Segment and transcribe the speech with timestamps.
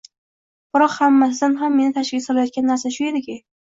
[0.77, 3.43] Biroq, hammasidan ham meni tashvishga solayotgan narsa shu ediki...